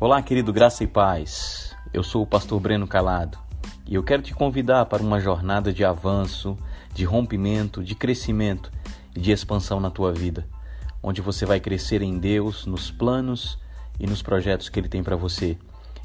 [0.00, 1.74] Olá, querido Graça e Paz.
[1.92, 3.38] Eu sou o pastor Breno Calado
[3.86, 6.58] e eu quero te convidar para uma jornada de avanço,
[6.92, 8.72] de rompimento, de crescimento
[9.14, 10.48] e de expansão na tua vida,
[11.00, 13.56] onde você vai crescer em Deus, nos planos
[13.98, 15.56] e nos projetos que Ele tem para você.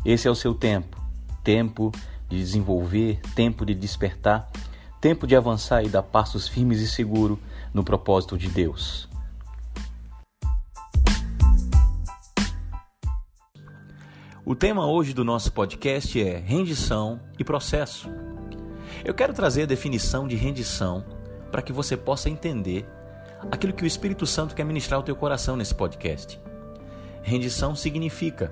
[0.06, 1.00] Esse é o seu tempo
[1.44, 1.92] tempo
[2.30, 4.48] de desenvolver, tempo de despertar,
[5.02, 7.40] tempo de avançar e dar passos firmes e seguros
[7.74, 9.10] no propósito de Deus.
[14.50, 18.10] O tema hoje do nosso podcast é rendição e processo.
[19.06, 21.06] Eu quero trazer a definição de rendição
[21.52, 22.84] para que você possa entender
[23.52, 26.42] aquilo que o Espírito Santo quer ministrar ao teu coração nesse podcast.
[27.22, 28.52] Rendição significa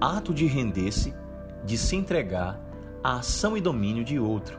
[0.00, 1.14] ato de render-se,
[1.62, 2.58] de se entregar
[3.04, 4.58] à ação e domínio de outro.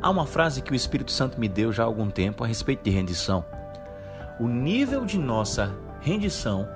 [0.00, 2.82] Há uma frase que o Espírito Santo me deu já há algum tempo a respeito
[2.82, 3.44] de rendição.
[4.40, 6.66] O nível de nossa rendição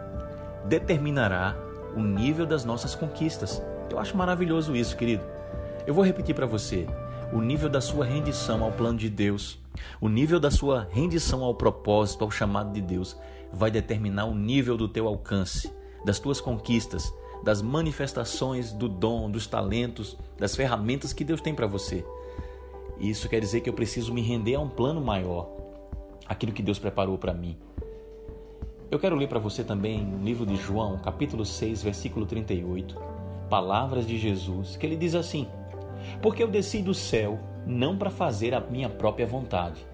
[0.66, 3.62] determinará o nível das nossas conquistas.
[3.90, 5.24] Eu acho maravilhoso isso, querido.
[5.86, 6.86] Eu vou repetir para você.
[7.32, 9.58] O nível da sua rendição ao plano de Deus,
[10.00, 13.16] o nível da sua rendição ao propósito, ao chamado de Deus,
[13.52, 15.72] vai determinar o nível do teu alcance,
[16.04, 21.66] das tuas conquistas, das manifestações do dom, dos talentos, das ferramentas que Deus tem para
[21.66, 22.04] você.
[22.98, 25.48] Isso quer dizer que eu preciso me render a um plano maior,
[26.26, 27.56] aquilo que Deus preparou para mim.
[28.90, 32.96] Eu quero ler para você também no livro de João, capítulo 6, versículo 38,
[33.48, 35.46] palavras de Jesus, que ele diz assim:
[36.20, 39.86] Porque eu desci do céu não para fazer a minha própria vontade.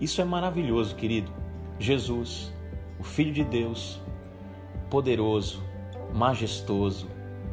[0.00, 1.30] Isso é maravilhoso, querido.
[1.78, 2.52] Jesus,
[2.98, 4.00] o Filho de Deus,
[4.90, 5.62] poderoso,
[6.12, 7.06] majestoso,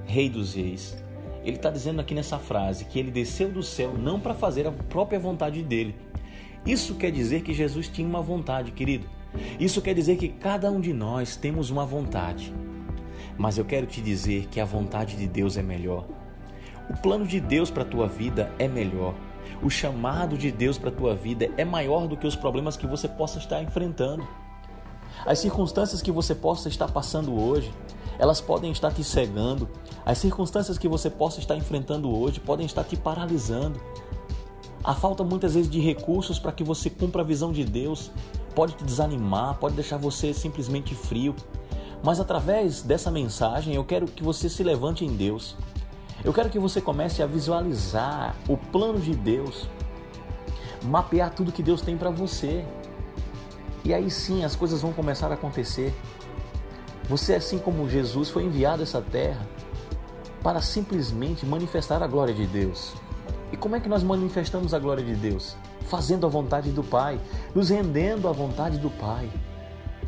[0.08, 0.98] Rei dos Reis,
[1.44, 4.72] ele está dizendo aqui nessa frase que ele desceu do céu não para fazer a
[4.72, 5.96] própria vontade dele.
[6.66, 9.21] Isso quer dizer que Jesus tinha uma vontade, querido.
[9.60, 12.54] Isso quer dizer que cada um de nós temos uma vontade.
[13.38, 16.06] Mas eu quero te dizer que a vontade de Deus é melhor.
[16.90, 19.16] O plano de Deus para a tua vida é melhor.
[19.64, 22.88] O chamado de Deus para a tua vida é maior do que os problemas que
[22.88, 24.28] você possa estar enfrentando.
[25.26, 27.72] As circunstâncias que você possa estar passando hoje,
[28.18, 29.70] elas podem estar te cegando.
[30.06, 33.80] As circunstâncias que você possa estar enfrentando hoje podem estar te paralisando.
[34.84, 38.12] A falta muitas vezes de recursos para que você cumpra a visão de Deus
[38.56, 41.36] pode te desanimar, pode deixar você simplesmente frio.
[42.04, 45.56] Mas através dessa mensagem eu quero que você se levante em Deus.
[46.24, 49.68] Eu quero que você comece a visualizar o plano de Deus,
[50.84, 52.66] mapear tudo que Deus tem para você.
[53.84, 55.94] E aí sim as coisas vão começar a acontecer.
[57.10, 59.48] Você, assim como Jesus, foi enviado a essa terra
[60.44, 62.94] para simplesmente manifestar a glória de Deus.
[63.52, 65.58] E como é que nós manifestamos a glória de Deus?
[65.82, 67.20] Fazendo a vontade do Pai,
[67.54, 69.30] nos rendendo à vontade do Pai.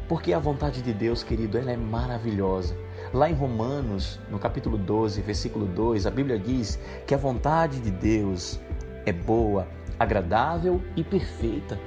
[0.07, 2.75] Porque a vontade de Deus, querido, ela é maravilhosa.
[3.13, 7.91] Lá em Romanos, no capítulo 12, versículo 2, a Bíblia diz que a vontade de
[7.91, 8.59] Deus
[9.05, 9.67] é boa,
[9.99, 11.79] agradável e perfeita.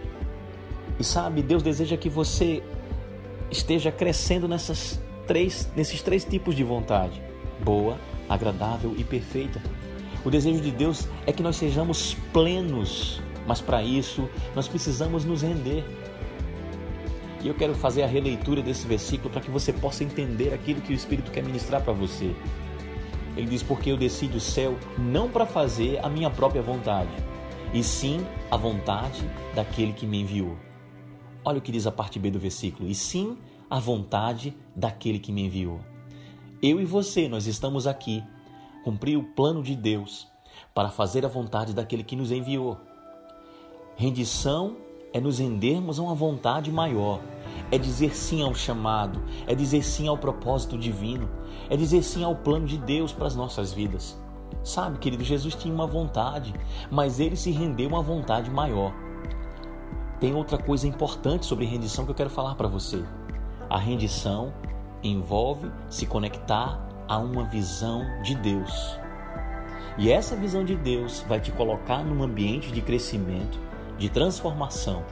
[0.98, 2.62] E sabe, Deus deseja que você
[3.50, 7.22] esteja crescendo nessas três, nesses três tipos de vontade:
[7.62, 9.60] boa, agradável e perfeita.
[10.26, 15.42] O desejo de Deus é que nós sejamos plenos, mas para isso nós precisamos nos
[15.42, 15.84] render.
[17.44, 20.92] E eu quero fazer a releitura desse versículo para que você possa entender aquilo que
[20.92, 22.34] o Espírito quer ministrar para você.
[23.36, 27.12] Ele diz: Porque eu desci do céu não para fazer a minha própria vontade,
[27.72, 29.22] e sim a vontade
[29.54, 30.56] daquele que me enviou.
[31.44, 33.38] Olha o que diz a parte B do versículo: E sim
[33.70, 35.78] a vontade daquele que me enviou.
[36.60, 38.24] Eu e você, nós estamos aqui
[38.86, 40.28] cumprir o plano de Deus
[40.72, 42.78] para fazer a vontade daquele que nos enviou.
[43.96, 44.76] Rendição
[45.12, 47.20] é nos rendermos a uma vontade maior,
[47.72, 51.28] é dizer sim ao chamado, é dizer sim ao propósito divino,
[51.68, 54.16] é dizer sim ao plano de Deus para as nossas vidas.
[54.62, 56.54] Sabe, querido, Jesus tinha uma vontade,
[56.88, 58.94] mas ele se rendeu a uma vontade maior.
[60.20, 63.04] Tem outra coisa importante sobre rendição que eu quero falar para você.
[63.68, 64.54] A rendição
[65.02, 68.98] envolve se conectar a uma visão de Deus.
[69.98, 73.58] E essa visão de Deus vai te colocar num ambiente de crescimento,
[73.98, 75.02] de transformação,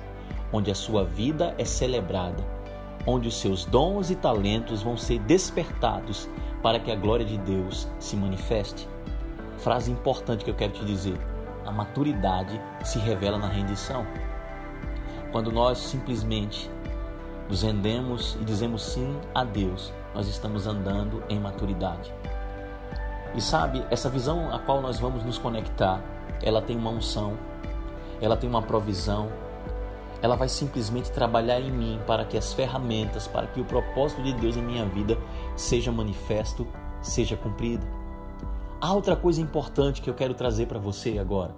[0.53, 2.45] onde a sua vida é celebrada,
[3.07, 6.29] onde os seus dons e talentos vão ser despertados
[6.63, 8.89] para que a glória de Deus se manifeste.
[9.59, 11.19] Frase importante que eu quero te dizer:
[11.65, 14.07] a maturidade se revela na rendição.
[15.33, 16.71] Quando nós simplesmente
[17.49, 22.15] nos rendemos e dizemos sim a Deus, nós estamos andando em maturidade.
[23.35, 26.01] E sabe, essa visão a qual nós vamos nos conectar,
[26.43, 27.37] ela tem uma unção,
[28.21, 29.29] ela tem uma provisão,
[30.23, 34.33] ela vai simplesmente trabalhar em mim para que as ferramentas, para que o propósito de
[34.35, 35.19] Deus em minha vida
[35.57, 36.67] seja manifesto
[37.05, 37.87] seja cumprida.
[38.81, 41.55] Há outra coisa importante que eu quero trazer para você agora.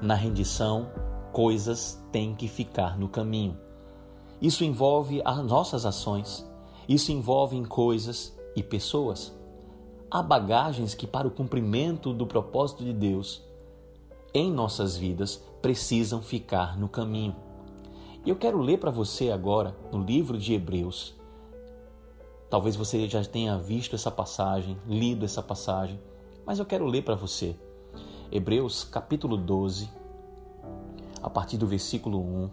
[0.00, 0.90] Na rendição,
[1.32, 3.58] coisas têm que ficar no caminho.
[4.40, 6.48] Isso envolve as nossas ações,
[6.88, 9.36] isso envolve coisas e pessoas.
[10.10, 13.42] Há bagagens que, para o cumprimento do propósito de Deus
[14.32, 17.34] em nossas vidas, precisam ficar no caminho.
[18.24, 21.14] E eu quero ler para você agora, no livro de Hebreus.
[22.48, 25.98] Talvez você já tenha visto essa passagem, lido essa passagem,
[26.44, 27.56] mas eu quero ler para você.
[28.30, 29.90] Hebreus capítulo 12,
[31.20, 32.50] a partir do versículo 1.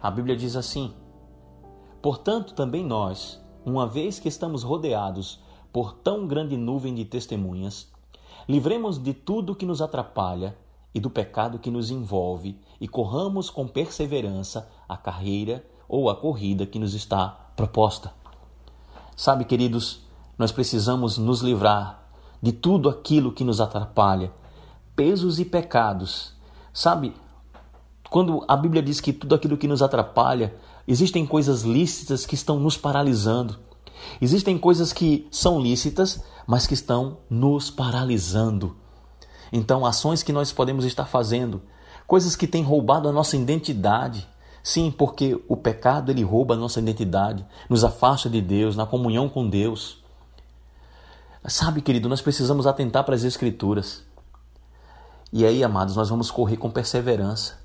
[0.00, 0.94] A Bíblia diz assim:
[2.00, 5.40] Portanto, também nós, uma vez que estamos rodeados
[5.72, 7.88] por tão grande nuvem de testemunhas,
[8.48, 10.56] livremos de tudo que nos atrapalha
[10.94, 16.66] e do pecado que nos envolve e corramos com perseverança a carreira ou a corrida
[16.66, 18.12] que nos está proposta.
[19.16, 20.02] Sabe, queridos,
[20.38, 22.02] nós precisamos nos livrar
[22.40, 24.32] de tudo aquilo que nos atrapalha,
[24.96, 26.34] pesos e pecados.
[26.72, 27.14] Sabe,
[28.10, 30.54] quando a Bíblia diz que tudo aquilo que nos atrapalha
[30.86, 33.58] Existem coisas lícitas que estão nos paralisando.
[34.20, 38.76] Existem coisas que são lícitas, mas que estão nos paralisando.
[39.52, 41.62] Então, ações que nós podemos estar fazendo,
[42.06, 44.26] coisas que têm roubado a nossa identidade.
[44.62, 49.28] Sim, porque o pecado ele rouba a nossa identidade, nos afasta de Deus, na comunhão
[49.28, 50.02] com Deus.
[51.46, 54.04] Sabe, querido, nós precisamos atentar para as Escrituras.
[55.32, 57.61] E aí, amados, nós vamos correr com perseverança.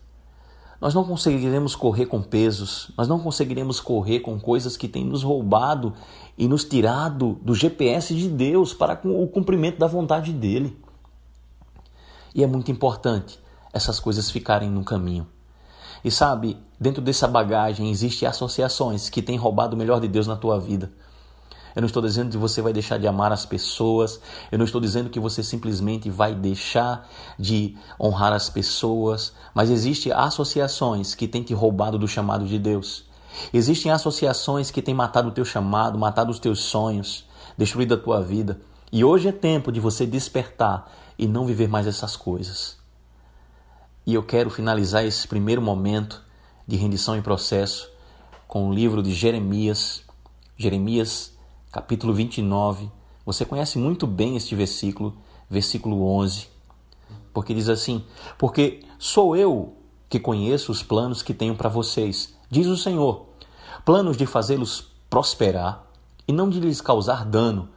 [0.79, 5.23] Nós não conseguiremos correr com pesos, nós não conseguiremos correr com coisas que têm nos
[5.23, 5.93] roubado
[6.37, 10.77] e nos tirado do GPS de Deus para o cumprimento da vontade dele.
[12.35, 13.39] E é muito importante
[13.73, 15.27] essas coisas ficarem no caminho.
[16.03, 20.35] E sabe, dentro dessa bagagem existem associações que têm roubado o melhor de Deus na
[20.35, 20.91] tua vida.
[21.77, 24.19] Eu não estou dizendo que você vai deixar de amar as pessoas.
[24.51, 27.07] Eu não estou dizendo que você simplesmente vai deixar
[27.37, 29.31] de honrar as pessoas.
[29.53, 33.05] Mas existem associações que têm te roubado do chamado de Deus.
[33.53, 37.25] Existem associações que têm matado o teu chamado, matado os teus sonhos,
[37.55, 38.59] destruído a tua vida.
[38.91, 42.75] E hoje é tempo de você despertar e não viver mais essas coisas.
[44.03, 46.23] E eu quero finalizar esse primeiro momento
[46.65, 47.87] de rendição em processo
[48.47, 50.01] com o livro de Jeremias,
[50.57, 51.36] Jeremias
[51.77, 52.89] capítulo 29.
[53.23, 55.15] Você conhece muito bem este versículo,
[55.47, 56.47] versículo 11,
[57.31, 58.03] porque diz assim:
[58.35, 59.77] Porque sou eu
[60.09, 63.27] que conheço os planos que tenho para vocês, diz o Senhor,
[63.85, 65.83] planos de fazê-los prosperar
[66.27, 67.69] e não de lhes causar dano,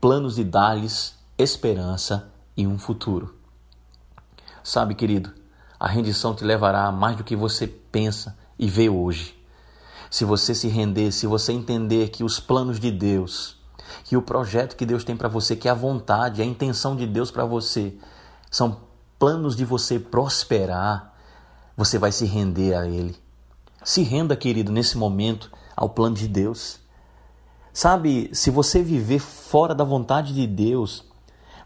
[0.00, 3.34] planos de dar-lhes esperança e um futuro.
[4.62, 5.32] Sabe, querido,
[5.80, 9.41] a rendição te levará a mais do que você pensa e vê hoje
[10.12, 13.56] se você se render, se você entender que os planos de Deus,
[14.04, 17.30] que o projeto que Deus tem para você, que a vontade, a intenção de Deus
[17.30, 17.94] para você,
[18.50, 18.76] são
[19.18, 21.14] planos de você prosperar,
[21.74, 23.16] você vai se render a Ele.
[23.82, 26.78] Se renda, querido, nesse momento ao plano de Deus.
[27.72, 31.06] Sabe, se você viver fora da vontade de Deus,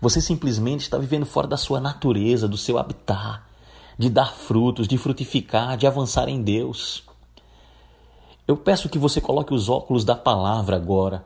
[0.01, 3.43] você simplesmente está vivendo fora da sua natureza, do seu habitat,
[3.99, 7.05] de dar frutos, de frutificar, de avançar em Deus.
[8.47, 11.25] Eu peço que você coloque os óculos da palavra agora.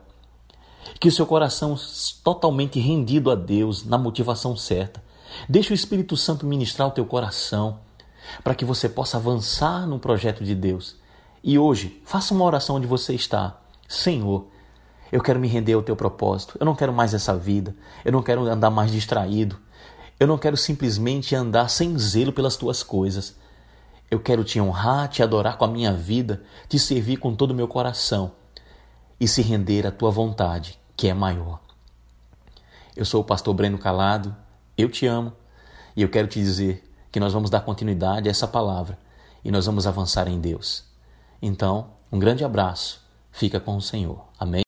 [0.99, 1.75] Que o seu coração
[2.23, 5.03] totalmente rendido a Deus, na motivação certa.
[5.47, 7.79] Deixe o Espírito Santo ministrar o teu coração
[8.43, 10.95] para que você possa avançar no projeto de Deus.
[11.43, 13.61] E hoje, faça uma oração onde você está.
[13.87, 14.47] Senhor,
[15.11, 16.57] eu quero me render ao teu propósito.
[16.59, 17.75] Eu não quero mais essa vida.
[18.03, 19.59] Eu não quero andar mais distraído.
[20.19, 23.35] Eu não quero simplesmente andar sem zelo pelas tuas coisas.
[24.11, 27.55] Eu quero te honrar, te adorar com a minha vida, te servir com todo o
[27.55, 28.33] meu coração
[29.17, 31.61] e se render à tua vontade, que é maior.
[32.93, 34.35] Eu sou o pastor Breno Calado,
[34.77, 35.31] eu te amo
[35.95, 38.99] e eu quero te dizer que nós vamos dar continuidade a essa palavra
[39.45, 40.83] e nós vamos avançar em Deus.
[41.41, 43.01] Então, um grande abraço,
[43.31, 44.25] fica com o Senhor.
[44.37, 44.59] Amém?